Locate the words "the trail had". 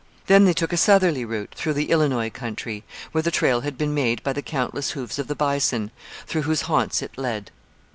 3.21-3.77